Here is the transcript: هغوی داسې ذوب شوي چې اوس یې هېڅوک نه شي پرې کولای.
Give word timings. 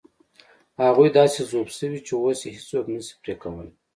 هغوی 0.83 1.09
داسې 1.19 1.39
ذوب 1.49 1.67
شوي 1.77 1.99
چې 2.07 2.13
اوس 2.17 2.39
یې 2.45 2.49
هېڅوک 2.55 2.85
نه 2.95 2.99
شي 3.05 3.13
پرې 3.21 3.35
کولای. 3.41 3.69